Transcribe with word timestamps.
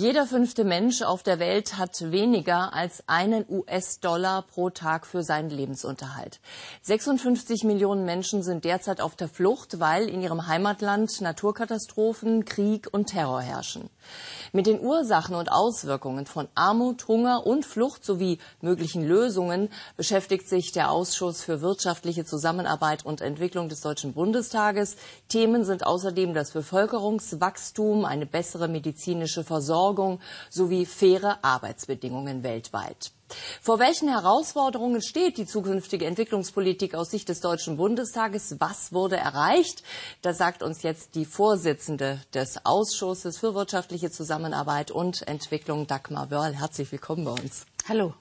Jeder 0.00 0.24
fünfte 0.24 0.64
Mensch 0.64 1.02
auf 1.02 1.22
der 1.22 1.38
Welt 1.40 1.76
hat 1.76 2.10
weniger 2.10 2.72
als 2.72 3.04
einen 3.06 3.44
US-Dollar 3.50 4.40
pro 4.40 4.70
Tag 4.70 5.04
für 5.06 5.22
seinen 5.22 5.50
Lebensunterhalt. 5.50 6.40
56 6.80 7.64
Millionen 7.64 8.06
Menschen 8.06 8.42
sind 8.42 8.64
derzeit 8.64 9.02
auf 9.02 9.14
der 9.14 9.28
Flucht, 9.28 9.78
weil 9.78 10.08
in 10.08 10.22
ihrem 10.22 10.46
Heimatland 10.46 11.20
Naturkatastrophen, 11.20 12.46
Krieg 12.46 12.88
und 12.90 13.08
Terror 13.08 13.42
herrschen. 13.42 13.90
Mit 14.52 14.66
den 14.66 14.80
Ursachen 14.80 15.34
und 15.34 15.52
Auswirkungen 15.52 16.24
von 16.24 16.48
Armut, 16.54 17.06
Hunger 17.06 17.46
und 17.46 17.66
Flucht 17.66 18.02
sowie 18.02 18.38
möglichen 18.62 19.06
Lösungen 19.06 19.68
beschäftigt 19.98 20.48
sich 20.48 20.72
der 20.72 20.90
Ausschuss 20.90 21.42
für 21.42 21.60
wirtschaftliche 21.60 22.24
Zusammenarbeit 22.24 23.04
und 23.04 23.20
Entwicklung 23.20 23.68
des 23.68 23.82
Deutschen 23.82 24.14
Bundestages. 24.14 24.96
Themen 25.28 25.66
sind 25.66 25.84
außerdem 25.84 26.32
das 26.32 26.52
Bevölkerungswachstum, 26.52 28.06
eine 28.06 28.24
bessere 28.24 28.66
medizinische 28.66 29.44
Versorgung 29.44 29.89
sowie 30.50 30.86
faire 30.86 31.38
Arbeitsbedingungen 31.42 32.42
weltweit. 32.42 33.12
Vor 33.60 33.78
welchen 33.78 34.08
Herausforderungen 34.08 35.02
steht 35.02 35.38
die 35.38 35.46
zukünftige 35.46 36.06
Entwicklungspolitik 36.06 36.94
aus 36.94 37.10
Sicht 37.10 37.28
des 37.28 37.40
Deutschen 37.40 37.76
Bundestages? 37.76 38.56
Was 38.58 38.92
wurde 38.92 39.16
erreicht? 39.16 39.82
Das 40.22 40.38
sagt 40.38 40.62
uns 40.62 40.82
jetzt 40.82 41.14
die 41.14 41.24
Vorsitzende 41.24 42.20
des 42.34 42.64
Ausschusses 42.66 43.38
für 43.38 43.54
wirtschaftliche 43.54 44.10
Zusammenarbeit 44.10 44.90
und 44.90 45.26
Entwicklung, 45.28 45.86
Dagmar 45.86 46.30
Wörl. 46.30 46.54
Herzlich 46.54 46.90
willkommen 46.90 47.24
bei 47.24 47.32
uns. 47.32 47.66
Hallo. 47.88 48.14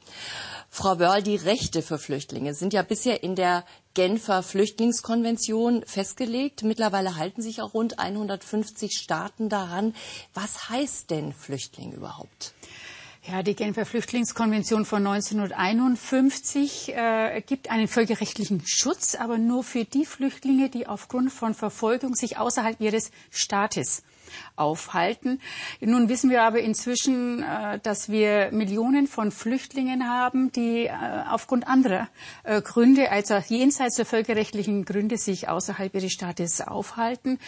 Frau 0.71 0.99
Wörl, 0.99 1.23
die 1.23 1.35
Rechte 1.35 1.81
für 1.81 1.97
Flüchtlinge 1.97 2.53
sind 2.53 2.73
ja 2.73 2.83
bisher 2.83 3.23
in 3.23 3.35
der 3.35 3.65
Genfer 3.95 4.43
Flüchtlingskonvention 4.43 5.83
festgelegt. 5.85 6.63
Mittlerweile 6.63 7.15
halten 7.15 7.41
sich 7.41 7.61
auch 7.61 7.73
rund 7.73 7.99
150 7.99 8.97
Staaten 8.97 9.49
daran. 9.49 9.95
Was 10.33 10.69
heißt 10.69 11.09
denn 11.09 11.33
Flüchtling 11.33 11.91
überhaupt? 11.91 12.53
Ja, 13.27 13.43
die 13.43 13.55
Genfer 13.55 13.85
Flüchtlingskonvention 13.85 14.85
von 14.85 15.05
1951 15.05 16.95
äh, 16.95 17.41
gibt 17.45 17.69
einen 17.69 17.87
völkerrechtlichen 17.87 18.61
Schutz, 18.65 19.15
aber 19.15 19.37
nur 19.37 19.63
für 19.63 19.83
die 19.83 20.05
Flüchtlinge, 20.05 20.69
die 20.69 20.87
aufgrund 20.87 21.33
von 21.33 21.53
Verfolgung 21.53 22.15
sich 22.15 22.37
außerhalb 22.37 22.79
ihres 22.79 23.11
Staates 23.31 24.03
aufhalten. 24.55 25.39
Nun 25.81 26.09
wissen 26.09 26.29
wir 26.29 26.43
aber 26.43 26.59
inzwischen, 26.59 27.43
äh, 27.43 27.79
dass 27.79 28.09
wir 28.09 28.49
Millionen 28.51 29.07
von 29.07 29.31
Flüchtlingen 29.31 30.09
haben, 30.09 30.51
die 30.51 30.85
äh, 30.85 30.91
aufgrund 31.29 31.67
anderer 31.67 32.07
äh, 32.43 32.61
Gründe, 32.61 33.11
also 33.11 33.35
jenseits 33.47 33.95
der 33.95 34.05
völkerrechtlichen 34.05 34.85
Gründe, 34.85 35.17
sich 35.17 35.49
außerhalb 35.49 35.93
ihres 35.93 36.11
Staates 36.11 36.61
aufhalten. 36.61 37.39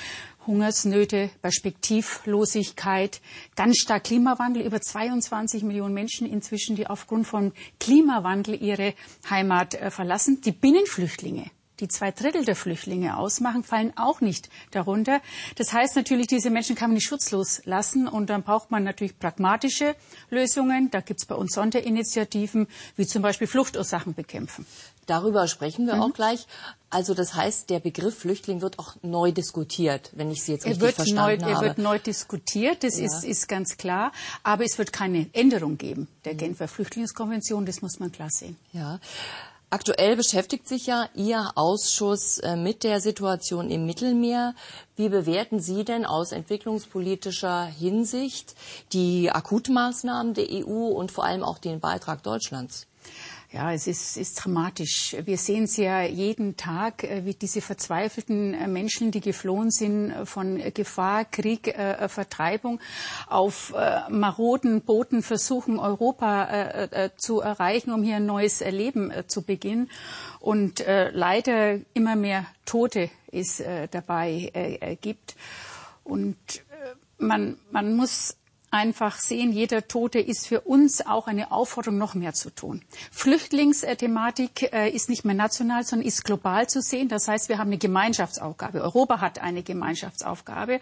Hungersnöte, 0.48 1.30
Perspektivlosigkeit, 1.44 3.22
ganz 3.56 3.78
stark 3.78 4.06
Klimawandel, 4.06 4.64
über 4.64 4.82
22 4.82 5.62
Millionen 5.62 5.94
Menschen 5.94 6.26
inzwischen, 6.26 6.76
die 6.76 6.88
aufgrund 6.88 7.28
von 7.28 7.52
Klimawandel 7.80 8.60
ihre 8.60 8.96
Heimat 9.30 9.78
verlassen. 9.92 10.42
Die 10.42 10.52
Binnenflüchtlinge, 10.52 11.52
die 11.82 11.88
zwei 11.88 12.12
Drittel 12.12 12.46
der 12.46 12.56
Flüchtlinge 12.56 13.18
ausmachen, 13.18 13.64
fallen 13.64 13.94
auch 13.98 14.22
nicht 14.22 14.50
darunter. 14.72 15.20
Das 15.56 15.74
heißt 15.74 15.96
natürlich, 15.96 16.28
diese 16.28 16.50
Menschen 16.50 16.76
kann 16.76 16.90
man 16.90 16.96
nicht 16.96 17.08
schutzlos 17.08 17.62
lassen 17.66 18.08
und 18.08 18.30
dann 18.30 18.44
braucht 18.44 18.72
man 18.72 18.84
natürlich 18.84 19.18
pragmatische 19.20 19.96
Lösungen. 20.30 20.90
Da 20.92 21.02
gibt 21.02 21.20
es 21.22 21.26
bei 21.26 21.36
uns 21.36 21.54
Sonderinitiativen, 21.54 22.68
wie 22.96 23.06
zum 23.06 23.22
Beispiel 23.22 23.48
Fluchtursachen 23.48 24.14
bekämpfen. 24.14 24.66
Darüber 25.08 25.48
sprechen 25.48 25.88
wir 25.88 25.96
mhm. 25.96 26.02
auch 26.02 26.14
gleich. 26.14 26.46
Also 26.90 27.14
das 27.14 27.34
heißt, 27.34 27.70
der 27.70 27.80
Begriff 27.80 28.20
Flüchtling 28.20 28.62
wird 28.62 28.80
auch 28.80 28.96
neu 29.02 29.32
diskutiert, 29.32 30.12
wenn 30.14 30.30
ich 30.30 30.44
Sie 30.44 30.52
jetzt 30.54 30.66
richtig 30.66 30.94
verstanden 30.94 31.46
neu, 31.46 31.54
habe. 31.54 31.66
Er 31.66 31.70
wird 31.70 31.78
neu 31.80 32.00
diskutiert, 32.00 32.84
das 32.84 32.98
ja. 32.98 33.06
ist, 33.06 33.24
ist 33.24 33.48
ganz 33.48 33.78
klar. 33.78 34.12
Aber 34.44 34.64
es 34.64 34.78
wird 34.78 34.94
keine 34.94 35.30
Änderung 35.34 35.78
geben 35.78 36.08
der 36.26 36.34
mhm. 36.34 36.38
Genfer 36.38 36.68
Flüchtlingskonvention, 36.68 37.66
das 37.66 37.82
muss 37.82 38.00
man 38.00 38.12
klar 38.12 38.30
sehen. 38.30 38.58
Ja. 38.74 39.00
Aktuell 39.74 40.18
beschäftigt 40.18 40.68
sich 40.68 40.88
ja 40.88 41.08
Ihr 41.16 41.54
Ausschuss 41.56 42.40
äh, 42.40 42.58
mit 42.58 42.84
der 42.84 43.00
Situation 43.00 43.72
im 43.72 43.86
Mittelmeer. 43.86 44.54
Wie 44.98 45.08
bewerten 45.08 45.62
Sie 45.62 45.86
denn 45.86 46.06
aus 46.06 46.34
entwicklungspolitischer 46.34 47.68
Hinsicht 47.68 48.54
die 48.92 49.32
Akutmaßnahmen 49.32 50.34
der 50.34 50.50
EU 50.52 50.88
und 50.90 51.14
vor 51.14 51.24
allem 51.24 51.44
auch 51.44 51.58
den 51.58 51.80
Beitrag 51.80 52.22
Deutschlands? 52.22 52.88
Ja, 53.54 53.74
es 53.74 53.86
ist, 53.86 54.16
ist 54.16 54.36
dramatisch. 54.36 55.18
Wir 55.26 55.38
sehen 55.38 55.66
es 55.66 55.76
ja 55.76 56.04
jeden 56.04 56.56
Tag, 56.56 57.04
äh, 57.04 57.26
wie 57.26 57.34
diese 57.34 57.60
verzweifelten 57.60 58.54
äh, 58.54 58.66
Menschen, 58.66 59.12
die 59.12 59.20
geflohen 59.20 59.72
sind 59.72 60.12
äh, 60.12 60.26
von 60.26 60.62
Gefahr, 60.74 61.26
Krieg, 61.26 61.76
Vertreibung, 62.08 62.80
auf 63.28 63.74
maroden 64.10 64.82
Booten 64.82 65.22
versuchen, 65.22 65.80
Europa 65.80 67.10
zu 67.18 67.42
erreichen, 67.42 67.92
um 67.92 68.04
hier 68.04 68.18
ein 68.18 68.26
neues 68.26 68.62
Leben 68.62 69.12
zu 69.28 69.42
beginnen. 69.42 69.90
Und 70.40 70.84
leider 70.86 71.80
immer 71.94 72.16
mehr 72.16 72.46
Tote 72.66 73.10
es 73.32 73.64
dabei 73.92 74.98
gibt. 75.02 75.36
Und 76.04 76.38
man, 77.18 77.58
man 77.72 77.96
muss 77.96 78.36
einfach 78.72 79.20
sehen, 79.20 79.52
jeder 79.52 79.88
Tote 79.88 80.20
ist 80.20 80.48
für 80.48 80.62
uns 80.62 81.06
auch 81.06 81.28
eine 81.28 81.52
Aufforderung, 81.52 81.98
noch 81.98 82.16
mehr 82.16 82.34
zu 82.34 82.50
tun. 82.50 82.82
Flüchtlingsthematik 83.12 84.72
äh, 84.74 84.90
ist 84.90 85.10
nicht 85.10 85.26
mehr 85.26 85.36
national, 85.36 85.84
sondern 85.84 86.08
ist 86.08 86.24
global 86.24 86.68
zu 86.68 86.82
sehen. 86.82 87.10
Das 87.10 87.28
heißt, 87.28 87.50
wir 87.50 87.58
haben 87.58 87.68
eine 87.68 87.78
Gemeinschaftsaufgabe. 87.78 88.82
Europa 88.82 89.20
hat 89.20 89.40
eine 89.40 89.62
Gemeinschaftsaufgabe. 89.62 90.80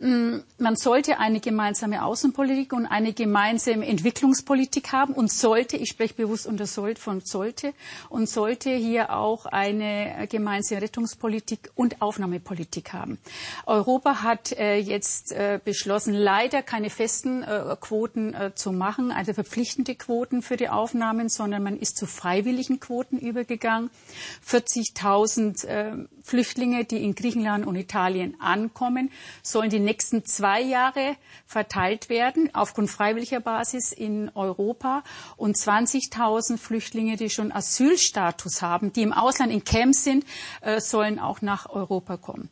Mm, 0.00 0.38
man 0.58 0.74
sollte 0.74 1.18
eine 1.20 1.38
gemeinsame 1.38 2.04
Außenpolitik 2.04 2.72
und 2.72 2.86
eine 2.86 3.12
gemeinsame 3.12 3.86
Entwicklungspolitik 3.86 4.90
haben 4.92 5.14
und 5.14 5.30
sollte, 5.30 5.76
ich 5.76 5.90
spreche 5.90 6.14
bewusst 6.14 6.46
unter 6.46 6.66
sollte 6.66 7.00
von 7.00 7.20
sollte, 7.20 7.72
und 8.08 8.28
sollte 8.28 8.70
hier 8.70 9.14
auch 9.14 9.46
eine 9.46 10.26
gemeinsame 10.28 10.82
Rettungspolitik 10.82 11.70
und 11.76 12.02
Aufnahmepolitik 12.02 12.92
haben. 12.92 13.18
Europa 13.66 14.22
hat 14.24 14.50
äh, 14.52 14.76
jetzt 14.78 15.30
äh, 15.30 15.60
beschlossen, 15.64 16.14
leider 16.14 16.62
keine 16.62 16.90
feste 16.90 17.11
festen 17.12 17.42
äh, 17.42 17.76
Quoten 17.78 18.32
äh, 18.32 18.54
zu 18.54 18.72
machen, 18.72 19.12
also 19.12 19.34
verpflichtende 19.34 19.94
Quoten 19.94 20.40
für 20.40 20.56
die 20.56 20.70
Aufnahmen, 20.70 21.28
sondern 21.28 21.62
man 21.62 21.76
ist 21.78 21.98
zu 21.98 22.06
freiwilligen 22.06 22.80
Quoten 22.80 23.18
übergegangen. 23.18 23.90
40.000 24.48 25.66
äh, 25.66 26.06
Flüchtlinge, 26.22 26.84
die 26.84 27.04
in 27.04 27.14
Griechenland 27.14 27.66
und 27.66 27.76
Italien 27.76 28.40
ankommen, 28.40 29.10
sollen 29.42 29.68
die 29.68 29.78
nächsten 29.78 30.24
zwei 30.24 30.62
Jahre 30.62 31.16
verteilt 31.44 32.08
werden, 32.08 32.48
aufgrund 32.54 32.88
freiwilliger 32.88 33.40
Basis 33.40 33.92
in 33.92 34.30
Europa. 34.34 35.02
Und 35.36 35.56
20.000 35.56 36.56
Flüchtlinge, 36.56 37.16
die 37.16 37.28
schon 37.28 37.52
Asylstatus 37.52 38.62
haben, 38.62 38.92
die 38.94 39.02
im 39.02 39.12
Ausland 39.12 39.52
in 39.52 39.64
Camps 39.64 40.04
sind, 40.04 40.24
äh, 40.62 40.80
sollen 40.80 41.18
auch 41.18 41.42
nach 41.42 41.68
Europa 41.68 42.16
kommen. 42.16 42.48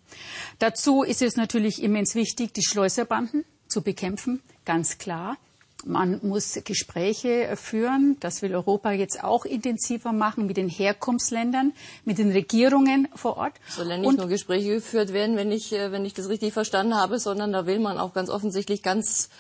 Dazu 0.59 1.03
ist 1.03 1.23
es 1.23 1.37
natürlich 1.37 1.83
immens 1.83 2.15
wichtig, 2.15 2.53
die 2.53 2.63
Schleuserbanden 2.63 3.45
zu 3.71 3.83
bekämpfen, 3.83 4.43
ganz 4.65 4.99
klar. 4.99 5.37
Man 5.85 6.21
muss 6.23 6.59
Gespräche 6.65 7.57
führen. 7.57 8.19
Das 8.21 8.43
will 8.43 8.55
Europa 8.55 8.91
jetzt 8.93 9.25
auch 9.25 9.47
intensiver 9.47 10.13
machen 10.13 10.47
mit 10.47 10.59
den 10.59 10.69
Herkunftsländern, 10.69 11.73
mit 12.05 12.19
den 12.19 12.33
Regierungen 12.33 13.09
vor 13.15 13.39
Ort. 13.39 13.55
Sollen 13.69 14.03
nicht 14.03 14.09
und 14.09 14.19
nur 14.19 14.29
Gespräche 14.29 14.75
geführt 14.75 15.15
werden, 15.15 15.37
wenn 15.37 15.51
ich, 15.51 15.73
äh, 15.73 15.91
wenn 15.91 16.05
ich 16.05 16.13
das 16.13 16.29
richtig 16.29 16.53
verstanden 16.53 16.95
habe, 16.95 17.19
sondern 17.19 17.53
da 17.53 17.65
will 17.65 17.79
man 17.79 17.99
auch 17.99 18.13
ganz 18.13 18.29
offensichtlich 18.29 18.83
ganz 18.83 19.31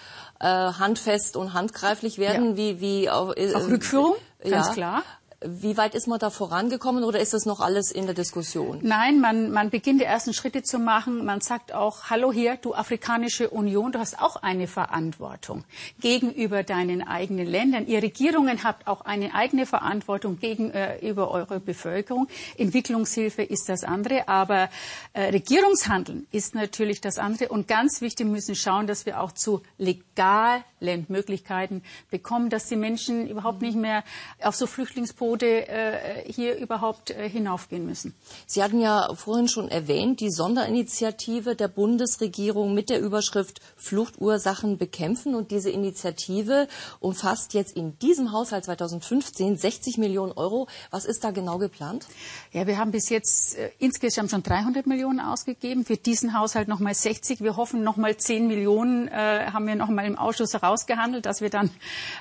äh, 0.40 0.46
handfest 0.46 1.36
und 1.36 1.52
handgreiflich 1.52 2.16
werden, 2.16 2.50
ja. 2.50 2.56
wie, 2.56 2.80
wie 2.80 3.10
auch, 3.10 3.36
äh, 3.36 3.54
auch 3.54 3.68
Rückführung, 3.68 4.14
ganz 4.42 4.68
ja. 4.68 4.72
klar. 4.72 5.02
Wie 5.42 5.78
weit 5.78 5.94
ist 5.94 6.06
man 6.06 6.18
da 6.18 6.28
vorangekommen 6.28 7.02
oder 7.02 7.18
ist 7.18 7.32
das 7.32 7.46
noch 7.46 7.60
alles 7.60 7.90
in 7.90 8.04
der 8.04 8.14
Diskussion? 8.14 8.80
Nein, 8.82 9.20
man, 9.20 9.50
man 9.50 9.70
beginnt 9.70 10.02
die 10.02 10.04
ersten 10.04 10.34
Schritte 10.34 10.62
zu 10.62 10.78
machen. 10.78 11.24
Man 11.24 11.40
sagt 11.40 11.72
auch, 11.72 12.10
hallo 12.10 12.30
hier, 12.30 12.56
du 12.56 12.74
Afrikanische 12.74 13.48
Union, 13.48 13.90
du 13.90 13.98
hast 13.98 14.20
auch 14.20 14.36
eine 14.36 14.66
Verantwortung 14.66 15.64
gegenüber 15.98 16.62
deinen 16.62 17.00
eigenen 17.00 17.46
Ländern. 17.46 17.86
Ihr 17.86 18.02
Regierungen 18.02 18.64
habt 18.64 18.86
auch 18.86 19.00
eine 19.00 19.32
eigene 19.34 19.64
Verantwortung 19.64 20.38
gegenüber 20.38 21.30
eurer 21.30 21.58
Bevölkerung. 21.58 22.28
Entwicklungshilfe 22.58 23.42
ist 23.42 23.70
das 23.70 23.82
andere, 23.82 24.28
aber 24.28 24.68
äh, 25.14 25.22
Regierungshandeln 25.30 26.26
ist 26.32 26.54
natürlich 26.54 27.00
das 27.00 27.16
andere. 27.16 27.48
Und 27.48 27.66
ganz 27.66 28.02
wichtig, 28.02 28.26
müssen 28.26 28.54
schauen, 28.54 28.86
dass 28.86 29.06
wir 29.06 29.22
auch 29.22 29.32
zu 29.32 29.62
legalen 29.78 31.06
Möglichkeiten 31.08 31.82
bekommen, 32.10 32.50
dass 32.50 32.66
die 32.66 32.76
Menschen 32.76 33.26
überhaupt 33.26 33.62
nicht 33.62 33.76
mehr 33.76 34.04
auf 34.42 34.54
so 34.54 34.66
Flüchtlingsboden 34.66 35.29
Angebote 35.30 35.68
äh, 35.68 36.32
hier 36.32 36.56
überhaupt 36.56 37.10
äh, 37.10 37.28
hinaufgehen 37.28 37.86
müssen. 37.86 38.14
Sie 38.46 38.62
hatten 38.62 38.80
ja 38.80 39.14
vorhin 39.14 39.48
schon 39.48 39.68
erwähnt, 39.68 40.20
die 40.20 40.30
Sonderinitiative 40.30 41.54
der 41.54 41.68
Bundesregierung 41.68 42.74
mit 42.74 42.90
der 42.90 43.00
Überschrift 43.00 43.60
Fluchtursachen 43.76 44.78
bekämpfen. 44.78 45.34
Und 45.34 45.50
diese 45.50 45.70
Initiative 45.70 46.66
umfasst 46.98 47.54
jetzt 47.54 47.76
in 47.76 47.98
diesem 47.98 48.32
Haushalt 48.32 48.64
2015 48.64 49.56
60 49.56 49.98
Millionen 49.98 50.32
Euro. 50.32 50.66
Was 50.90 51.04
ist 51.04 51.22
da 51.22 51.30
genau 51.30 51.58
geplant? 51.58 52.06
Ja, 52.52 52.66
wir 52.66 52.78
haben 52.78 52.90
bis 52.90 53.08
jetzt 53.08 53.56
äh, 53.56 53.70
insgesamt 53.78 54.30
schon 54.30 54.42
300 54.42 54.86
Millionen 54.86 55.20
ausgegeben. 55.20 55.84
Für 55.84 55.96
diesen 55.96 56.36
Haushalt 56.36 56.68
nochmal 56.68 56.94
60. 56.94 57.40
Wir 57.40 57.56
hoffen 57.56 57.82
nochmal 57.84 58.16
10 58.16 58.48
Millionen 58.48 59.08
äh, 59.08 59.46
haben 59.52 59.66
wir 59.66 59.76
nochmal 59.76 60.06
im 60.06 60.18
Ausschuss 60.18 60.54
herausgehandelt, 60.54 61.26
dass 61.26 61.40
wir 61.40 61.50
dann 61.50 61.70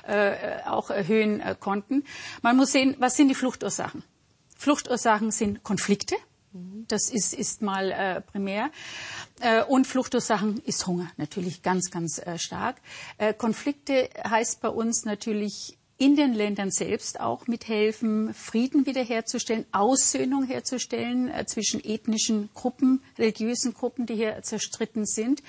äh, 0.06 0.62
auch 0.66 0.90
erhöhen 0.90 1.40
äh, 1.40 1.56
konnten. 1.58 2.04
Man 2.42 2.56
muss 2.56 2.72
sehen, 2.72 2.96
was 3.00 3.16
sind 3.16 3.28
die 3.28 3.34
Fluchtursachen? 3.34 4.04
Fluchtursachen 4.56 5.30
sind 5.30 5.62
Konflikte. 5.64 6.16
Das 6.52 7.10
ist, 7.10 7.32
ist 7.32 7.62
mal 7.62 7.90
äh, 7.90 8.20
primär. 8.20 8.70
Äh, 9.40 9.62
und 9.64 9.86
Fluchtursachen 9.86 10.58
ist 10.66 10.86
Hunger, 10.86 11.10
natürlich 11.16 11.62
ganz, 11.62 11.90
ganz 11.90 12.18
äh, 12.18 12.38
stark. 12.38 12.76
Äh, 13.18 13.32
Konflikte 13.32 14.10
heißt 14.22 14.60
bei 14.60 14.68
uns 14.68 15.04
natürlich 15.04 15.78
in 16.00 16.16
den 16.16 16.32
Ländern 16.32 16.70
selbst 16.70 17.20
auch 17.20 17.46
mithelfen, 17.46 18.32
Frieden 18.32 18.86
wiederherzustellen, 18.86 19.66
Aussöhnung 19.70 20.44
herzustellen 20.44 21.28
äh, 21.28 21.44
zwischen 21.44 21.84
ethnischen 21.84 22.48
Gruppen, 22.54 23.02
religiösen 23.18 23.74
Gruppen, 23.74 24.06
die 24.06 24.14
hier 24.14 24.40
zerstritten 24.40 25.04
sind. 25.04 25.42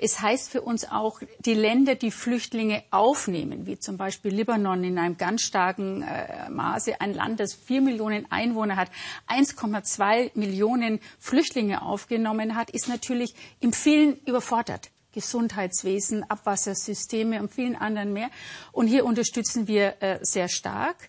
Es 0.00 0.22
heißt 0.22 0.48
für 0.48 0.62
uns 0.62 0.90
auch, 0.90 1.20
die 1.40 1.52
Länder, 1.52 1.94
die 1.94 2.10
Flüchtlinge 2.10 2.84
aufnehmen, 2.90 3.66
wie 3.66 3.78
zum 3.78 3.98
Beispiel 3.98 4.34
Libanon 4.34 4.82
in 4.82 4.98
einem 4.98 5.18
ganz 5.18 5.42
starken 5.42 6.00
äh, 6.00 6.48
Maße, 6.48 7.02
ein 7.02 7.12
Land, 7.12 7.38
das 7.38 7.52
vier 7.52 7.82
Millionen 7.82 8.32
Einwohner 8.32 8.76
hat, 8.76 8.90
1,2 9.28 10.30
Millionen 10.38 11.00
Flüchtlinge 11.18 11.82
aufgenommen 11.82 12.54
hat, 12.54 12.70
ist 12.70 12.88
natürlich 12.88 13.34
im 13.60 13.74
vielen 13.74 14.18
überfordert. 14.24 14.88
Gesundheitswesen, 15.20 16.28
Abwassersysteme 16.30 17.40
und 17.40 17.50
vielen 17.52 17.76
anderen 17.76 18.12
mehr. 18.12 18.30
Und 18.72 18.86
hier 18.86 19.04
unterstützen 19.04 19.66
wir 19.66 20.00
äh, 20.00 20.18
sehr 20.22 20.48
stark. 20.48 21.08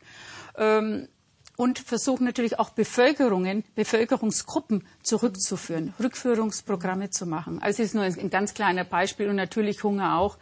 Ähm, 0.58 1.08
und 1.56 1.78
versuchen 1.78 2.24
natürlich 2.24 2.58
auch 2.58 2.70
Bevölkerungen, 2.70 3.66
Bevölkerungsgruppen 3.76 4.88
zurückzuführen, 5.04 5.94
Rückführungsprogramme 6.02 7.10
zu 7.10 7.26
machen. 7.26 7.62
Also 7.62 7.84
es 7.84 7.90
ist 7.90 7.96
nur 7.96 8.06
ein 8.06 8.30
ganz 8.30 8.54
kleiner 8.54 8.86
Beispiel 8.86 9.28
und 9.28 9.36
natürlich 9.36 9.84
Hunger 9.84 10.20
auch 10.20 10.38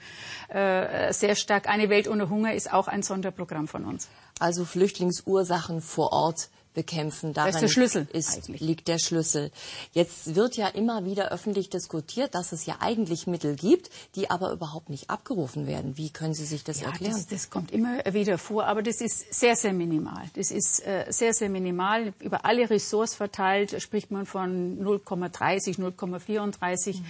äh, 0.49 1.11
sehr 1.13 1.35
stark. 1.35 1.67
Eine 1.67 1.89
Welt 1.89 2.07
ohne 2.07 2.29
Hunger 2.29 2.53
ist 2.53 2.71
auch 2.71 2.87
ein 2.87 3.01
Sonderprogramm 3.01 3.67
von 3.67 3.85
uns. 3.85 4.09
Also 4.39 4.63
Flüchtlingsursachen 4.63 5.81
vor 5.81 6.13
Ort 6.13 6.49
bekämpfen. 6.77 7.33
Darin 7.33 7.53
das 7.53 7.55
ist 7.55 7.61
der 7.61 7.73
Schlüssel 7.73 8.07
ist, 8.13 8.47
liegt 8.49 8.87
der 8.87 8.99
Schlüssel. 8.99 9.49
Jetzt 9.93 10.35
wird 10.35 10.57
ja 10.57 10.67
immer 10.67 11.05
wieder 11.05 11.31
öffentlich 11.31 11.71
diskutiert, 11.71 12.35
dass 12.35 12.51
es 12.51 12.67
ja 12.67 12.77
eigentlich 12.81 13.25
Mittel 13.25 13.55
gibt, 13.55 13.89
die 14.13 14.29
aber 14.29 14.51
überhaupt 14.51 14.91
nicht 14.91 15.09
abgerufen 15.09 15.65
werden. 15.65 15.97
Wie 15.97 16.11
können 16.11 16.35
Sie 16.35 16.45
sich 16.45 16.63
das 16.63 16.81
ja, 16.81 16.89
erklären? 16.89 17.15
Das, 17.15 17.25
das, 17.25 17.49
kommt 17.49 17.71
immer 17.71 17.97
wieder 18.13 18.37
vor, 18.37 18.67
aber 18.67 18.83
das 18.83 19.01
ist 19.01 19.33
sehr, 19.33 19.55
sehr 19.55 19.73
minimal. 19.73 20.29
Das 20.35 20.51
ist 20.51 20.85
äh, 20.85 21.05
sehr, 21.09 21.33
sehr 21.33 21.49
minimal. 21.49 22.13
Über 22.19 22.45
alle 22.45 22.69
Ressorts 22.69 23.15
verteilt 23.15 23.81
spricht 23.81 24.11
man 24.11 24.27
von 24.27 24.77
0,30, 24.79 25.79
0,34 25.79 26.97
mhm. 26.97 27.05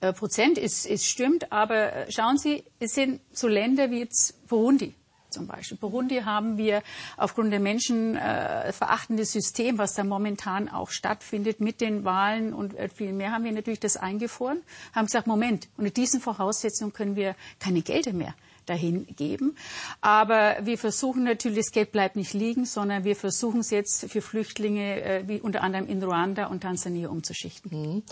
äh, 0.00 0.12
Prozent. 0.12 0.58
Es, 0.58 0.86
es 0.86 1.04
stimmt, 1.04 1.50
aber 1.50 1.92
äh, 1.92 2.12
schauen 2.12 2.38
Sie, 2.38 2.62
es 2.78 2.94
sind 2.94 3.20
so 3.32 3.48
Länder 3.48 3.90
wie 3.90 3.98
jetzt 3.98 4.46
Burundi 4.46 4.94
zum 5.30 5.46
Beispiel. 5.46 5.78
Burundi 5.78 6.20
haben 6.24 6.56
wir 6.58 6.82
aufgrund 7.16 7.52
der 7.52 7.60
menschenverachtende 7.60 9.22
äh, 9.22 9.26
System, 9.26 9.78
was 9.78 9.94
da 9.94 10.04
momentan 10.04 10.68
auch 10.68 10.90
stattfindet 10.90 11.60
mit 11.60 11.80
den 11.80 12.04
Wahlen 12.04 12.52
und 12.54 12.74
äh, 12.74 12.88
viel 12.88 13.12
mehr, 13.12 13.32
haben 13.32 13.44
wir 13.44 13.52
natürlich 13.52 13.80
das 13.80 13.96
eingefroren, 13.96 14.62
haben 14.94 15.06
gesagt, 15.06 15.26
Moment, 15.26 15.68
unter 15.76 15.90
diesen 15.90 16.20
Voraussetzungen 16.20 16.92
können 16.92 17.16
wir 17.16 17.34
keine 17.58 17.82
Gelder 17.82 18.12
mehr 18.12 18.34
dahin 18.68 19.06
geben. 19.16 19.56
Aber 20.00 20.58
wir 20.62 20.78
versuchen 20.78 21.24
natürlich, 21.24 21.58
das 21.66 21.72
Geld 21.72 21.92
bleibt 21.92 22.16
nicht 22.16 22.34
liegen, 22.34 22.64
sondern 22.64 23.04
wir 23.04 23.16
versuchen 23.16 23.60
es 23.60 23.70
jetzt 23.70 24.10
für 24.10 24.20
Flüchtlinge 24.22 25.02
äh, 25.02 25.28
wie 25.28 25.40
unter 25.40 25.62
anderem 25.62 25.88
in 25.88 26.02
Ruanda 26.02 26.46
und 26.46 26.60
Tansania 26.62 27.08
umzuschichten. 27.08 27.70
Mhm. 27.70 28.02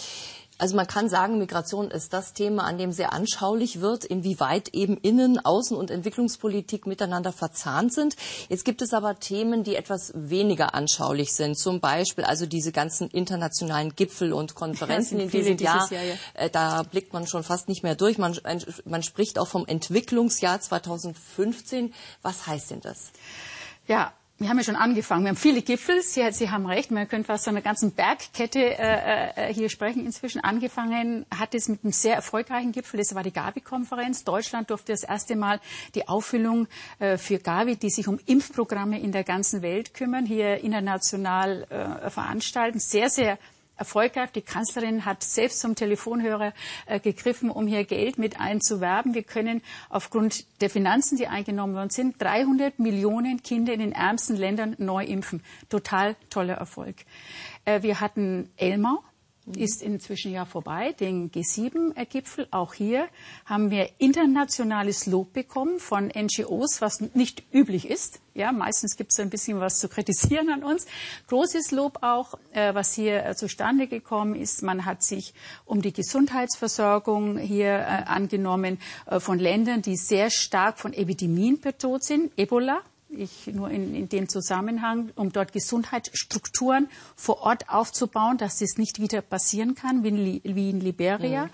Also 0.59 0.75
man 0.75 0.87
kann 0.87 1.09
sagen, 1.09 1.39
Migration 1.39 1.91
ist 1.91 2.13
das 2.13 2.33
Thema, 2.33 2.65
an 2.65 2.79
dem 2.79 2.91
sehr 2.91 3.13
anschaulich 3.13 3.81
wird, 3.81 4.05
inwieweit 4.05 4.71
eben 4.75 4.97
Innen-, 4.97 5.39
Außen- 5.39 5.75
und 5.75 5.91
Entwicklungspolitik 5.91 6.87
miteinander 6.87 7.33
verzahnt 7.33 7.93
sind. 7.93 8.17
Jetzt 8.49 8.65
gibt 8.65 8.81
es 8.81 8.95
aber 8.95 9.19
Themen, 9.21 9.65
die 9.65 9.77
etwas 9.77 10.13
weniger 10.15 10.75
anschaulich 10.75 11.35
sind. 11.35 11.59
Zum 11.59 11.81
Beispiel 11.81 12.25
also 12.25 12.47
diese 12.47 12.73
ganzen 12.73 13.09
internationalen 13.11 13.95
Gipfel 13.95 14.33
und 14.33 14.55
Konferenzen 14.55 15.21
in 15.21 15.31
diesem 15.31 15.59
Jahr. 15.59 15.93
Jahr 15.93 16.03
ja. 16.03 16.15
Äh, 16.35 16.51
da 16.51 16.83
blickt 16.85 17.13
man 17.13 17.27
schon 17.27 17.45
fast 17.45 17.69
nicht 17.69 17.83
mehr 17.83 17.95
durch. 17.95 18.17
Man, 18.17 18.39
man 18.87 19.03
spricht 19.03 19.39
auch 19.39 19.49
vom 19.49 19.67
Entwicklungsjahr 19.67 20.61
2015. 20.61 21.93
Was 22.23 22.47
heißt 22.47 22.71
denn 22.71 22.81
das? 22.81 23.11
Ja, 23.87 24.13
wir 24.39 24.51
haben 24.51 24.59
ja 24.59 24.65
schon 24.65 24.77
angefangen. 24.77 25.25
Wir 25.25 25.31
haben 25.31 25.37
viele 25.37 25.63
Gipfel. 25.63 26.03
Sie, 26.03 26.31
Sie 26.31 26.51
haben 26.51 26.67
recht. 26.67 26.91
Man 26.91 27.09
könnte 27.09 27.27
fast 27.27 27.45
so 27.45 27.51
einer 27.51 27.63
ganzen 27.63 27.93
Bergkette 27.93 28.59
äh, 28.79 29.49
äh, 29.51 29.55
hier 29.55 29.71
sprechen. 29.71 30.05
Inzwischen 30.05 30.45
angefangen 30.45 31.25
hat 31.35 31.55
es 31.55 31.69
mit 31.69 31.83
einem 31.83 31.93
sehr 31.93 32.17
erfolgreichen 32.17 32.73
Gipfel. 32.73 32.99
Das 32.99 33.15
war 33.15 33.23
die 33.23 33.33
Gavi-Konferenz. 33.33 34.25
Deutschland 34.25 34.69
durfte 34.69 34.93
das 34.93 35.05
erste 35.05 35.37
Mal 35.37 35.59
die 35.95 36.07
Auffüllung 36.07 36.69
äh, 36.99 37.17
für 37.17 37.39
Gavi, 37.39 37.77
die 37.77 37.89
sich 37.89 38.09
um 38.09 38.19
Impfprogramme 38.27 39.01
in 39.01 39.11
der 39.11 39.25
ganzen 39.25 39.63
Welt 39.63 39.95
kümmern, 39.95 40.27
hier 40.27 40.59
international 40.63 41.63
äh, 41.71 42.11
veranstalten. 42.11 42.79
Sehr, 42.79 43.09
sehr 43.09 43.39
erfolgreich. 43.77 44.31
Die 44.33 44.43
Kanzlerin 44.43 45.05
hat 45.05 45.23
selbst 45.23 45.61
zum 45.61 45.75
Telefonhörer 45.75 46.53
äh, 46.87 47.01
gegriffen, 47.01 47.51
um 47.51 47.67
hier 47.67 47.85
Geld 47.85 48.19
mit 48.19 48.41
einzuwerben. 48.41 49.15
Wir 49.15 49.23
können 49.23 49.63
aufgrund 49.89 50.47
der 50.61 50.71
Finanzen, 50.71 51.17
die 51.17 51.27
eingenommen 51.27 51.75
worden 51.75 51.91
sind, 51.91 52.21
300 52.21 52.79
Millionen 52.79 53.43
Kinder 53.43 53.73
in 53.73 53.81
den 53.81 53.93
ärmsten 53.93 54.37
Ländern 54.37 54.75
neu 54.79 55.05
impfen. 55.05 55.43
Total 55.69 56.17
toller 56.31 56.55
Erfolg. 56.55 56.97
Äh, 57.65 57.83
wir 57.83 58.01
hatten 58.01 58.51
Elmau 58.57 59.03
ist 59.55 59.83
inzwischen 59.83 60.33
ja 60.33 60.45
vorbei, 60.45 60.93
den 60.93 61.31
G7-Gipfel. 61.31 62.49
Auch 62.51 62.75
hier 62.75 63.09
haben 63.45 63.71
wir 63.71 63.89
internationales 63.99 65.07
Lob 65.07 65.33
bekommen 65.33 65.79
von 65.79 66.09
NGOs, 66.09 66.81
was 66.81 67.01
nicht 67.15 67.45
üblich 67.53 67.89
ist. 67.89 68.21
Ja, 68.35 68.53
meistens 68.53 68.97
gibt 68.97 69.13
es 69.13 69.21
ein 69.21 69.31
bisschen 69.31 69.61
was 69.61 69.79
zu 69.79 69.89
kritisieren 69.89 70.51
an 70.51 70.63
uns. 70.63 70.87
Großes 71.29 71.71
Lob 71.71 71.99
auch, 72.03 72.35
äh, 72.53 72.75
was 72.75 72.93
hier 72.93 73.25
äh, 73.25 73.35
zustande 73.35 73.87
gekommen 73.87 74.35
ist. 74.35 74.63
Man 74.63 74.85
hat 74.85 75.03
sich 75.03 75.33
um 75.65 75.81
die 75.81 75.93
Gesundheitsversorgung 75.93 77.39
hier 77.39 77.73
äh, 77.79 78.05
angenommen 78.07 78.79
äh, 79.07 79.21
von 79.21 79.39
Ländern, 79.39 79.81
die 79.81 79.97
sehr 79.97 80.31
stark 80.31 80.79
von 80.79 80.93
Epidemien 80.93 81.61
bedroht 81.61 82.05
sind. 82.05 82.33
Ebola, 82.37 82.83
ich 83.17 83.47
nur 83.49 83.71
in, 83.71 83.95
in 83.95 84.09
dem 84.09 84.29
Zusammenhang, 84.29 85.11
um 85.17 85.33
dort 85.33 85.53
Gesundheitsstrukturen 85.53 86.89
vor 87.15 87.43
Ort 87.43 87.69
aufzubauen, 87.69 88.39
dass 88.39 88.59
das 88.59 88.77
nicht 88.79 89.01
wieder 89.01 89.23
passieren 89.23 89.75
kann 89.75 90.05
wie 90.05 90.09
in, 90.09 90.57
wie 90.57 90.71
in 90.71 90.81
Liberia. 90.81 91.47
Mhm. 91.47 91.51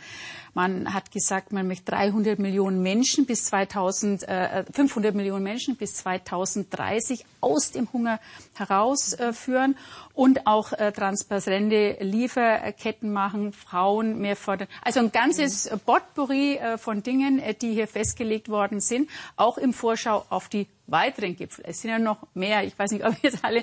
Man 0.55 0.93
hat 0.93 1.11
gesagt, 1.11 1.53
man 1.53 1.67
möchte 1.67 1.93
300 1.93 2.39
Millionen 2.39 2.83
Menschen 2.83 3.25
bis 3.25 3.47
2000, 3.47 4.29
äh, 4.29 4.65
500 4.71 5.15
Millionen 5.15 5.43
Menschen 5.43 5.77
bis 5.77 5.95
2030 5.95 7.25
aus 7.41 7.71
dem 7.71 7.91
Hunger 7.93 8.21
herausführen 8.55 9.73
äh, 9.75 10.11
und 10.15 10.47
auch 10.47 10.73
äh, 10.73 10.93
transparente 10.93 11.97
Lieferketten 12.01 13.13
machen, 13.13 13.53
Frauen 13.53 14.19
mehr 14.19 14.37
fördern. 14.37 14.69
Also 14.83 15.01
ein 15.01 15.11
ganzes 15.11 15.71
mhm. 15.71 15.81
Potpourri 15.81 16.57
äh, 16.57 16.77
von 16.77 17.03
Dingen, 17.03 17.39
äh, 17.39 17.55
die 17.55 17.73
hier 17.73 17.89
festgelegt 17.89 18.51
worden 18.51 18.81
sind, 18.81 19.09
auch 19.37 19.57
im 19.57 19.73
Vorschau 19.73 20.27
auf 20.29 20.49
die 20.49 20.67
weiteren 20.87 21.35
Gipfel. 21.35 21.65
Es 21.67 21.81
sind 21.81 21.91
ja 21.91 21.99
noch 21.99 22.27
mehr. 22.35 22.65
Ich 22.65 22.79
weiß 22.79 22.91
nicht, 22.91 23.07
ob 23.07 23.15
jetzt 23.23 23.43
alle. 23.43 23.63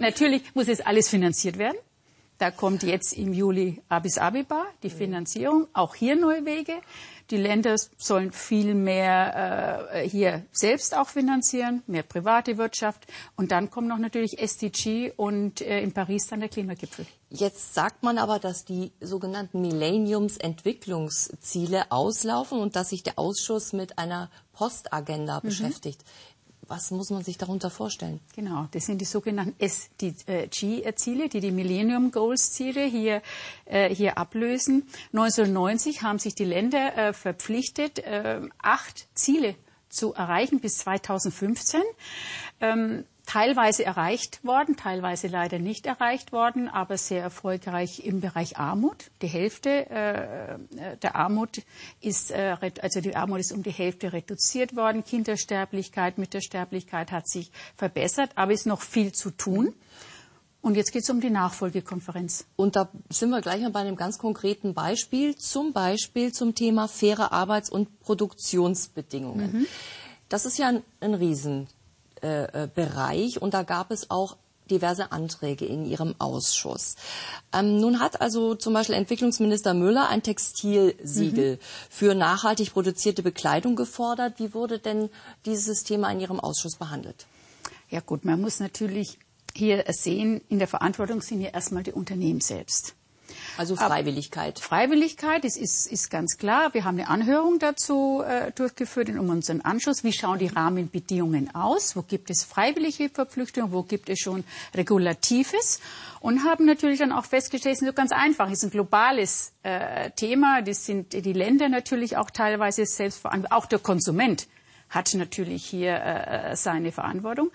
Natürlich 0.00 0.42
muss 0.54 0.66
jetzt 0.66 0.86
alles 0.86 1.08
finanziert 1.08 1.58
werden. 1.58 1.76
Da 2.38 2.50
kommt 2.50 2.82
jetzt 2.82 3.12
im 3.12 3.32
Juli 3.32 3.80
Addis 3.88 4.18
Abeba 4.18 4.64
die 4.82 4.90
Finanzierung, 4.90 5.68
auch 5.72 5.94
hier 5.94 6.16
neue 6.16 6.44
Wege. 6.44 6.72
Die 7.30 7.36
Länder 7.36 7.76
sollen 7.96 8.32
viel 8.32 8.74
mehr 8.74 9.88
äh, 9.92 10.08
hier 10.08 10.44
selbst 10.52 10.96
auch 10.96 11.08
finanzieren, 11.08 11.84
mehr 11.86 12.02
private 12.02 12.58
Wirtschaft. 12.58 13.06
Und 13.36 13.52
dann 13.52 13.70
kommt 13.70 13.86
noch 13.88 13.98
natürlich 13.98 14.40
SDG 14.40 15.12
und 15.16 15.60
äh, 15.60 15.80
in 15.80 15.92
Paris 15.92 16.26
dann 16.26 16.40
der 16.40 16.48
Klimagipfel. 16.50 17.06
Jetzt 17.30 17.74
sagt 17.74 18.02
man 18.02 18.18
aber, 18.18 18.38
dass 18.38 18.64
die 18.64 18.92
sogenannten 19.00 19.60
Millenniums-Entwicklungsziele 19.62 21.90
auslaufen 21.90 22.60
und 22.60 22.76
dass 22.76 22.90
sich 22.90 23.02
der 23.02 23.18
Ausschuss 23.18 23.72
mit 23.72 23.98
einer 23.98 24.30
Postagenda 24.52 25.38
mhm. 25.38 25.48
beschäftigt. 25.48 26.04
Was 26.68 26.90
muss 26.90 27.10
man 27.10 27.22
sich 27.22 27.38
darunter 27.38 27.70
vorstellen? 27.70 28.20
Genau, 28.34 28.68
das 28.70 28.86
sind 28.86 29.00
die 29.00 29.04
sogenannten 29.04 29.54
SDG-Ziele, 29.58 31.28
die 31.28 31.40
die 31.40 31.50
Millennium 31.50 32.10
Goals-Ziele 32.10 32.84
hier, 32.84 33.22
äh, 33.64 33.94
hier 33.94 34.18
ablösen. 34.18 34.88
1990 35.12 36.02
haben 36.02 36.18
sich 36.18 36.34
die 36.34 36.44
Länder 36.44 36.96
äh, 36.96 37.12
verpflichtet, 37.12 37.98
äh, 37.98 38.40
acht 38.62 39.06
Ziele 39.14 39.54
zu 39.88 40.12
erreichen 40.12 40.60
bis 40.60 40.78
2015. 40.78 41.80
Ähm, 42.64 43.04
teilweise 43.26 43.84
erreicht 43.84 44.44
worden, 44.44 44.76
teilweise 44.76 45.28
leider 45.28 45.58
nicht 45.58 45.86
erreicht 45.86 46.32
worden, 46.32 46.68
aber 46.68 46.98
sehr 46.98 47.22
erfolgreich 47.22 48.04
im 48.04 48.20
Bereich 48.20 48.58
Armut. 48.58 49.10
Die 49.22 49.26
Hälfte 49.26 49.88
äh, 49.90 50.58
der 51.02 51.16
Armut 51.16 51.62
ist, 52.00 52.30
äh, 52.30 52.56
also 52.80 53.00
die 53.00 53.16
Armut 53.16 53.40
ist 53.40 53.52
um 53.52 53.62
die 53.62 53.70
Hälfte 53.70 54.12
reduziert 54.12 54.76
worden. 54.76 55.04
Kindersterblichkeit, 55.04 56.18
Müttersterblichkeit 56.18 57.12
hat 57.12 57.28
sich 57.28 57.50
verbessert, 57.76 58.30
aber 58.34 58.52
ist 58.52 58.66
noch 58.66 58.82
viel 58.82 59.12
zu 59.12 59.30
tun. 59.30 59.74
Und 60.60 60.76
jetzt 60.76 60.92
geht 60.92 61.02
es 61.02 61.10
um 61.10 61.20
die 61.20 61.28
Nachfolgekonferenz. 61.28 62.46
Und 62.56 62.74
da 62.76 62.88
sind 63.10 63.28
wir 63.28 63.42
gleich 63.42 63.60
mal 63.60 63.70
bei 63.70 63.80
einem 63.80 63.96
ganz 63.96 64.18
konkreten 64.18 64.72
Beispiel, 64.72 65.36
zum 65.36 65.74
Beispiel 65.74 66.32
zum 66.32 66.54
Thema 66.54 66.88
faire 66.88 67.32
Arbeits- 67.32 67.68
und 67.68 68.00
Produktionsbedingungen. 68.00 69.52
Mhm. 69.52 69.66
Das 70.30 70.46
ist 70.46 70.56
ja 70.56 70.68
ein, 70.68 70.82
ein 71.00 71.12
Riesenbereich 72.24 73.36
äh, 73.36 73.38
und 73.38 73.54
da 73.54 73.62
gab 73.62 73.90
es 73.90 74.10
auch 74.10 74.36
diverse 74.70 75.12
Anträge 75.12 75.66
in 75.66 75.84
ihrem 75.84 76.14
Ausschuss. 76.18 76.96
Ähm, 77.52 77.80
nun 77.80 78.00
hat 78.00 78.22
also 78.22 78.54
zum 78.54 78.72
Beispiel 78.72 78.94
Entwicklungsminister 78.94 79.74
Müller 79.74 80.08
ein 80.08 80.22
Textilsiegel 80.22 81.56
mhm. 81.56 81.58
für 81.90 82.14
nachhaltig 82.14 82.72
produzierte 82.72 83.22
Bekleidung 83.22 83.76
gefordert. 83.76 84.38
Wie 84.38 84.54
wurde 84.54 84.78
denn 84.78 85.10
dieses 85.44 85.84
Thema 85.84 86.10
in 86.10 86.20
Ihrem 86.20 86.40
Ausschuss 86.40 86.76
behandelt? 86.76 87.26
Ja 87.90 88.00
gut, 88.00 88.24
man 88.24 88.40
muss 88.40 88.58
natürlich 88.58 89.18
hier 89.54 89.84
sehen, 89.88 90.40
in 90.48 90.58
der 90.58 90.68
Verantwortung 90.68 91.20
sind 91.20 91.42
ja 91.42 91.50
erstmal 91.50 91.82
die 91.82 91.92
Unternehmen 91.92 92.40
selbst. 92.40 92.94
Also 93.56 93.76
Freiwilligkeit. 93.76 94.56
Aber 94.56 94.66
Freiwilligkeit 94.66 95.44
ist, 95.44 95.56
ist, 95.56 95.86
ist 95.86 96.10
ganz 96.10 96.38
klar. 96.38 96.74
Wir 96.74 96.84
haben 96.84 96.98
eine 96.98 97.08
Anhörung 97.08 97.58
dazu 97.58 98.22
äh, 98.26 98.50
durchgeführt 98.52 99.08
in 99.08 99.18
unseren 99.18 99.60
Anschluss. 99.60 100.02
Wie 100.02 100.12
schauen 100.12 100.38
die 100.38 100.48
Rahmenbedingungen 100.48 101.54
aus? 101.54 101.94
Wo 101.94 102.02
gibt 102.02 102.30
es 102.30 102.44
freiwillige 102.44 103.08
Verpflichtungen? 103.08 103.72
Wo 103.72 103.82
gibt 103.82 104.08
es 104.08 104.18
schon 104.18 104.44
Regulatives? 104.74 105.80
Und 106.20 106.44
haben 106.44 106.64
natürlich 106.64 106.98
dann 106.98 107.12
auch 107.12 107.26
festgestellt, 107.26 107.76
es 107.76 107.82
ist 107.82 107.94
ganz 107.94 108.10
einfach. 108.12 108.46
Es 108.46 108.58
ist 108.58 108.64
ein 108.64 108.70
globales 108.70 109.52
äh, 109.62 110.10
Thema. 110.12 110.62
Das 110.62 110.84
sind 110.86 111.12
die 111.12 111.32
Länder 111.32 111.68
natürlich 111.68 112.16
auch 112.16 112.30
teilweise 112.30 112.86
selbstverantwortlich. 112.86 113.52
Auch 113.52 113.66
der 113.66 113.78
Konsument 113.78 114.46
hat 114.94 115.14
natürlich 115.14 115.64
hier 115.64 115.94
äh, 115.94 116.52
äh, 116.52 116.56
seine 116.56 116.92
Verantwortung. 116.92 117.50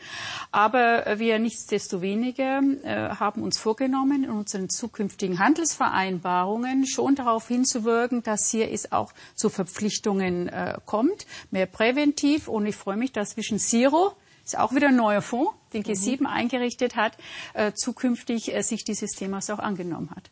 Aber 0.51 1.19
wir 1.19 1.39
nichtsdestoweniger 1.39 2.61
äh, 2.83 3.09
haben 3.15 3.43
uns 3.43 3.57
vorgenommen, 3.57 4.23
in 4.23 4.29
unseren 4.29 4.69
zukünftigen 4.69 5.39
Handelsvereinbarungen 5.39 6.85
schon 6.87 7.15
darauf 7.15 7.47
hinzuwirken, 7.47 8.23
dass 8.23 8.49
hier 8.49 8.71
es 8.71 8.91
auch 8.91 9.13
zu 9.35 9.49
Verpflichtungen 9.49 10.49
äh, 10.49 10.77
kommt, 10.85 11.25
mehr 11.51 11.65
präventiv. 11.65 12.47
Und 12.47 12.65
ich 12.65 12.75
freue 12.75 12.97
mich, 12.97 13.11
dass 13.11 13.31
zwischen 13.31 13.59
Zero 13.59 14.13
ist 14.43 14.57
auch 14.57 14.73
wieder 14.73 14.87
ein 14.87 14.95
neuer 14.95 15.21
Fonds, 15.21 15.53
den 15.73 15.83
G7 15.83 16.21
mhm. 16.21 16.25
eingerichtet 16.25 16.95
hat, 16.95 17.17
äh, 17.53 17.71
zukünftig 17.73 18.53
äh, 18.53 18.63
sich 18.63 18.83
dieses 18.83 19.11
Themas 19.11 19.49
auch 19.49 19.59
angenommen 19.59 20.09
hat. 20.15 20.31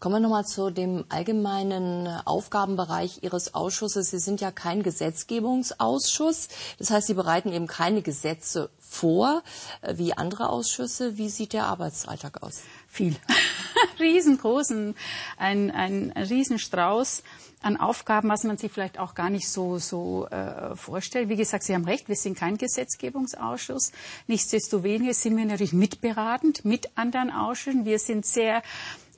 Kommen 0.00 0.14
wir 0.14 0.20
nochmal 0.20 0.44
zu 0.46 0.70
dem 0.70 1.04
allgemeinen 1.08 2.06
Aufgabenbereich 2.24 3.24
Ihres 3.24 3.54
Ausschusses. 3.54 4.10
Sie 4.10 4.20
sind 4.20 4.40
ja 4.40 4.52
kein 4.52 4.84
Gesetzgebungsausschuss. 4.84 6.46
Das 6.78 6.90
heißt, 6.90 7.08
Sie 7.08 7.14
bereiten 7.14 7.52
eben 7.52 7.66
keine 7.66 8.02
Gesetze 8.02 8.70
vor 8.78 9.42
äh, 9.82 9.94
wie 9.98 10.12
andere 10.14 10.50
Ausschüsse. 10.50 11.18
Wie 11.18 11.28
sieht 11.28 11.52
der 11.52 11.66
Arbeitsalltag 11.66 12.44
aus? 12.44 12.60
Viel. 12.86 13.16
Riesengroßen, 13.98 14.94
ein, 15.36 15.70
ein 15.72 16.12
Riesenstrauß 16.12 17.24
an 17.60 17.76
Aufgaben, 17.76 18.28
was 18.28 18.44
man 18.44 18.56
sich 18.56 18.70
vielleicht 18.70 19.00
auch 19.00 19.14
gar 19.16 19.30
nicht 19.30 19.48
so, 19.48 19.78
so 19.78 20.28
äh, 20.28 20.76
vorstellt. 20.76 21.28
Wie 21.28 21.34
gesagt, 21.34 21.64
Sie 21.64 21.74
haben 21.74 21.84
recht, 21.84 22.08
wir 22.08 22.14
sind 22.14 22.38
kein 22.38 22.56
Gesetzgebungsausschuss. 22.56 23.90
Nichtsdestoweniger 24.28 25.12
sind 25.12 25.36
wir 25.36 25.44
natürlich 25.44 25.72
mitberatend 25.72 26.64
mit 26.64 26.96
anderen 26.96 27.32
Ausschüssen. 27.32 27.84
Wir 27.84 27.98
sind 27.98 28.24
sehr 28.26 28.62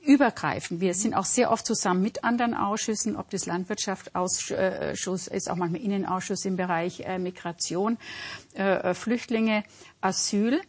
übergreifend. 0.01 0.81
Wir 0.81 0.93
sind 0.93 1.13
auch 1.13 1.25
sehr 1.25 1.51
oft 1.51 1.65
zusammen 1.65 2.01
mit 2.01 2.23
anderen 2.23 2.53
Ausschüssen, 2.53 3.15
ob 3.15 3.29
das 3.29 3.45
Landwirtschaftsausschuss 3.45 5.27
ist, 5.27 5.49
auch 5.49 5.55
manchmal 5.55 5.81
Innenausschuss 5.81 6.45
im 6.45 6.55
Bereich 6.57 7.01
äh, 7.01 7.19
Migration, 7.19 7.97
äh, 8.53 8.93
Flüchtlinge, 8.93 9.63
Asyl. 10.01 10.61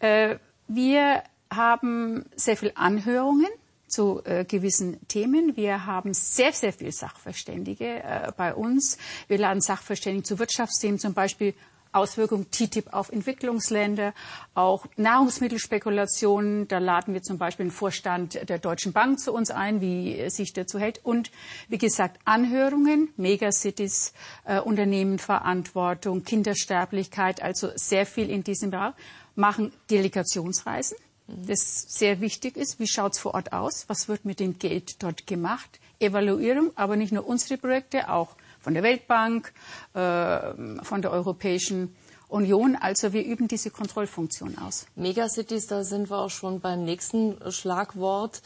Äh, 0.00 0.36
wir 0.68 1.22
haben 1.50 2.26
sehr 2.36 2.56
viel 2.56 2.72
Anhörungen 2.74 3.48
zu 3.88 4.22
äh, 4.24 4.44
gewissen 4.44 5.06
Themen. 5.08 5.56
Wir 5.56 5.86
haben 5.86 6.12
sehr, 6.12 6.52
sehr 6.52 6.72
viel 6.72 6.92
Sachverständige 6.92 8.02
äh, 8.02 8.32
bei 8.36 8.54
uns. 8.54 8.98
Wir 9.28 9.38
laden 9.38 9.60
Sachverständige 9.60 10.24
zu 10.24 10.38
Wirtschaftsthemen, 10.38 10.98
zum 10.98 11.14
Beispiel 11.14 11.54
Auswirkungen 11.92 12.50
TTIP 12.50 12.92
auf 12.92 13.10
Entwicklungsländer, 13.10 14.12
auch 14.54 14.86
Nahrungsmittelspekulationen. 14.96 16.68
Da 16.68 16.78
laden 16.78 17.14
wir 17.14 17.22
zum 17.22 17.38
Beispiel 17.38 17.66
den 17.66 17.72
Vorstand 17.72 18.48
der 18.48 18.58
Deutschen 18.58 18.92
Bank 18.92 19.20
zu 19.20 19.32
uns 19.32 19.50
ein, 19.50 19.80
wie 19.80 20.28
sich 20.30 20.52
dazu 20.52 20.78
hält. 20.78 21.04
Und 21.04 21.30
wie 21.68 21.78
gesagt, 21.78 22.18
Anhörungen, 22.24 23.08
Megacities, 23.16 24.12
äh, 24.44 24.60
Unternehmenverantwortung, 24.60 26.24
Kindersterblichkeit, 26.24 27.42
also 27.42 27.70
sehr 27.74 28.06
viel 28.06 28.30
in 28.30 28.44
diesem 28.44 28.70
Bereich. 28.70 28.94
Machen 29.34 29.72
Delegationsreisen, 29.88 30.96
das 31.28 31.86
sehr 31.88 32.20
wichtig 32.20 32.56
ist. 32.56 32.80
Wie 32.80 32.88
schaut 32.88 33.12
es 33.14 33.20
vor 33.20 33.34
Ort 33.34 33.52
aus? 33.52 33.84
Was 33.88 34.08
wird 34.08 34.24
mit 34.24 34.40
dem 34.40 34.58
Geld 34.58 35.02
dort 35.02 35.26
gemacht? 35.26 35.78
Evaluierung, 36.00 36.72
aber 36.74 36.96
nicht 36.96 37.12
nur 37.12 37.26
unsere 37.26 37.58
Projekte, 37.58 38.08
auch 38.08 38.34
von 38.60 38.74
der 38.74 38.82
Weltbank, 38.82 39.52
äh, 39.94 40.38
von 40.84 41.02
der 41.02 41.10
Europäischen 41.12 41.94
Union. 42.28 42.76
Also 42.76 43.12
wir 43.12 43.24
üben 43.24 43.48
diese 43.48 43.70
Kontrollfunktion 43.70 44.58
aus. 44.58 44.86
Megacities, 44.96 45.66
da 45.66 45.82
sind 45.84 46.10
wir 46.10 46.18
auch 46.18 46.30
schon 46.30 46.60
beim 46.60 46.84
nächsten 46.84 47.36
Schlagwort. 47.50 48.42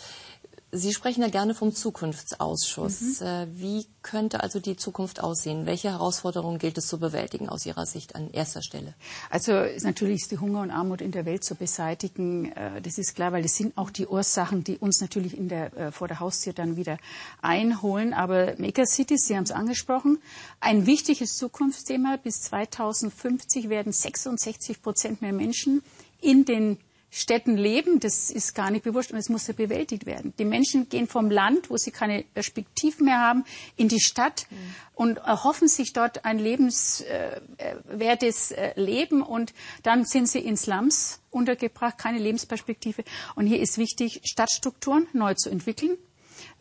Sie 0.74 0.94
sprechen 0.94 1.20
ja 1.20 1.28
gerne 1.28 1.54
vom 1.54 1.74
Zukunftsausschuss. 1.74 3.20
Mhm. 3.20 3.46
Wie 3.52 3.86
könnte 4.00 4.42
also 4.42 4.58
die 4.58 4.74
Zukunft 4.74 5.22
aussehen? 5.22 5.66
Welche 5.66 5.90
Herausforderungen 5.90 6.58
gilt 6.58 6.78
es 6.78 6.86
zu 6.86 6.98
bewältigen 6.98 7.50
aus 7.50 7.66
Ihrer 7.66 7.84
Sicht 7.84 8.16
an 8.16 8.30
erster 8.30 8.62
Stelle? 8.62 8.94
Also 9.28 9.52
natürlich 9.82 10.22
ist 10.22 10.30
die 10.30 10.38
Hunger 10.38 10.62
und 10.62 10.70
Armut 10.70 11.02
in 11.02 11.12
der 11.12 11.26
Welt 11.26 11.44
zu 11.44 11.56
beseitigen. 11.56 12.52
Äh, 12.52 12.80
das 12.80 12.96
ist 12.96 13.14
klar, 13.14 13.32
weil 13.32 13.42
das 13.42 13.54
sind 13.54 13.76
auch 13.76 13.90
die 13.90 14.06
Ursachen, 14.06 14.64
die 14.64 14.78
uns 14.78 15.02
natürlich 15.02 15.36
in 15.36 15.50
der, 15.50 15.76
äh, 15.76 15.92
vor 15.92 16.08
der 16.08 16.20
Haustür 16.20 16.54
dann 16.54 16.76
wieder 16.76 16.96
einholen. 17.42 18.14
Aber 18.14 18.54
Megacities, 18.56 19.26
Sie 19.26 19.36
haben 19.36 19.44
es 19.44 19.52
angesprochen, 19.52 20.22
ein 20.60 20.86
wichtiges 20.86 21.36
Zukunftsthema. 21.36 22.16
Bis 22.16 22.40
2050 22.40 23.68
werden 23.68 23.92
66 23.92 24.80
Prozent 24.80 25.20
mehr 25.20 25.34
Menschen 25.34 25.82
in 26.22 26.46
den 26.46 26.78
Städten 27.14 27.58
leben, 27.58 28.00
das 28.00 28.30
ist 28.30 28.54
gar 28.54 28.70
nicht 28.70 28.84
bewusst 28.84 29.12
und 29.12 29.18
es 29.18 29.28
muss 29.28 29.46
ja 29.46 29.52
bewältigt 29.52 30.06
werden. 30.06 30.32
Die 30.38 30.46
Menschen 30.46 30.88
gehen 30.88 31.06
vom 31.06 31.30
Land, 31.30 31.68
wo 31.68 31.76
sie 31.76 31.90
keine 31.90 32.24
Perspektiven 32.32 33.04
mehr 33.04 33.18
haben, 33.18 33.44
in 33.76 33.88
die 33.88 34.00
Stadt 34.00 34.46
mhm. 34.48 34.56
und 34.94 35.18
erhoffen 35.18 35.68
sich 35.68 35.92
dort 35.92 36.24
ein 36.24 36.38
lebenswertes 36.38 38.52
äh, 38.52 38.72
Leben 38.80 39.22
und 39.22 39.52
dann 39.82 40.06
sind 40.06 40.26
sie 40.26 40.38
in 40.38 40.56
Slums 40.56 41.20
untergebracht, 41.30 41.98
keine 41.98 42.18
Lebensperspektive. 42.18 43.04
Und 43.34 43.46
hier 43.46 43.60
ist 43.60 43.76
wichtig, 43.76 44.22
Stadtstrukturen 44.24 45.06
neu 45.12 45.34
zu 45.34 45.50
entwickeln, 45.50 45.98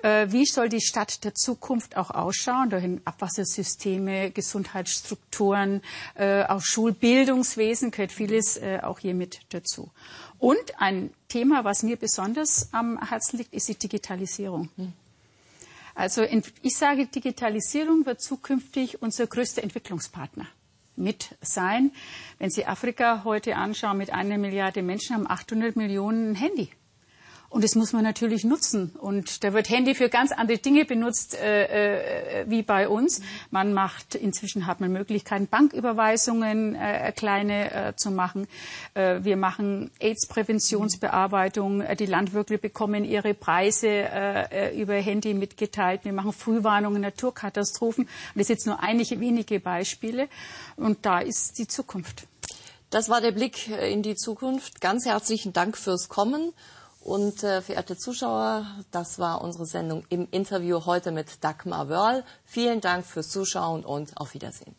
wie 0.04 0.46
soll 0.46 0.70
die 0.70 0.82
Stadt 0.82 1.24
der 1.24 1.36
Zukunft 1.36 1.98
auch 1.98 2.12
ausschauen? 2.12 2.70
Dahin 2.70 3.02
Abwassersysteme, 3.06 4.32
Gesundheitsstrukturen, 4.32 5.82
äh, 6.16 6.44
auch 6.44 6.62
Schulbildungswesen 6.62 7.92
gehört 7.92 8.12
vieles 8.12 8.58
äh, 8.58 8.80
auch 8.82 9.00
hier 9.00 9.14
mit 9.14 9.42
dazu. 9.50 9.92
Und 10.40 10.80
ein 10.80 11.12
Thema, 11.28 11.64
was 11.64 11.84
mir 11.84 11.98
besonders 11.98 12.70
am 12.74 13.00
Herzen 13.08 13.38
liegt, 13.38 13.54
ist 13.54 13.70
die 13.70 13.76
Digitalisierung. 13.76 14.70
Also 15.94 16.24
ich 16.24 16.78
sage, 16.78 17.06
Digitalisierung 17.06 18.06
wird 18.06 18.22
zukünftig 18.22 19.02
unser 19.02 19.28
größter 19.28 19.62
Entwicklungspartner 19.62 20.48
mit 20.96 21.36
sein. 21.42 21.92
Wenn 22.40 22.50
Sie 22.50 22.66
Afrika 22.66 23.24
heute 23.24 23.56
anschauen, 23.56 23.98
mit 23.98 24.12
einer 24.12 24.38
Milliarde 24.38 24.82
Menschen 24.82 25.16
haben 25.16 25.30
800 25.30 25.76
Millionen 25.76 26.36
Handy. 26.36 26.70
Und 27.52 27.66
das 27.66 27.76
muss 27.76 27.92
man 27.92 28.04
natürlich 28.04 28.46
nutzen. 28.46 28.96
Und 28.98 29.44
da 29.44 29.52
wird 29.52 29.68
Handy 29.70 29.94
für 29.94 30.08
ganz 30.08 30.32
andere 30.32 30.58
Dinge 30.58 30.86
benutzt 30.86 31.36
äh, 31.36 32.44
äh, 32.44 32.50
wie 32.50 32.64
bei 32.64 32.88
uns. 32.88 33.22
Man 33.50 33.74
macht 33.74 34.16
inzwischen 34.16 34.68
hat 34.68 34.80
man 34.80 34.94
Möglichkeiten, 34.94 35.48
Banküberweisungen 35.48 36.76
äh, 36.76 37.12
kleine 37.14 37.90
äh, 37.90 37.96
zu 37.98 38.10
machen. 38.10 38.48
Äh, 38.94 39.20
wir 39.24 39.36
machen 39.36 39.92
AIDS-Präventionsbearbeitung. 40.00 41.82
Äh, 41.82 41.98
die 41.98 42.06
Landwirte 42.06 42.58
bekommen 42.58 43.04
ihre 43.04 43.34
Preise 43.34 43.88
äh, 43.90 44.82
über 44.82 44.94
Handy 44.96 45.34
mitgeteilt. 45.34 46.06
Wir 46.06 46.14
machen 46.14 46.32
Frühwarnungen, 46.32 47.02
Naturkatastrophen. 47.02 48.08
Das 48.34 48.48
sind 48.48 48.56
jetzt 48.56 48.66
nur 48.66 48.82
einige 48.82 49.20
wenige 49.20 49.60
Beispiele. 49.60 50.30
Und 50.78 51.06
da 51.06 51.20
ist 51.20 51.60
die 51.60 51.68
Zukunft. 51.68 52.28
Das 52.92 53.10
war 53.10 53.20
der 53.20 53.32
Blick 53.34 53.68
in 53.68 54.04
die 54.04 54.16
Zukunft. 54.16 54.80
Ganz 54.80 55.06
herzlichen 55.06 55.52
Dank 55.52 55.78
fürs 55.78 56.08
Kommen. 56.08 56.54
Und 57.04 57.44
äh, 57.44 57.62
verehrte 57.62 57.98
Zuschauer, 57.98 58.66
das 58.92 59.18
war 59.18 59.42
unsere 59.42 59.66
Sendung 59.66 60.06
im 60.10 60.28
Interview 60.30 60.86
heute 60.86 61.12
mit 61.12 61.44
Dagmar 61.44 61.90
Wörl. 61.90 62.24
Vielen 62.46 62.80
Dank 62.80 63.06
fürs 63.06 63.30
Zuschauen 63.30 63.84
und 63.84 64.16
auf 64.18 64.36
Wiedersehen. 64.36 64.76